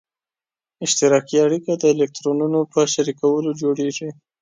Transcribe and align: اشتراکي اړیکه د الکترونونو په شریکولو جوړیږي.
اشتراکي 0.85 1.37
اړیکه 1.45 1.71
د 1.77 1.83
الکترونونو 1.93 2.59
په 2.71 2.79
شریکولو 2.93 3.49
جوړیږي. 3.61 4.09